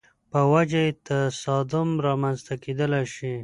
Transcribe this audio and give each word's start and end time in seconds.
په 0.31 0.39
وجه 0.53 0.81
یې 0.87 0.95
تصادم 1.07 1.89
رامنځته 2.05 2.53
کېدای 2.63 3.05
شي. 3.15 3.33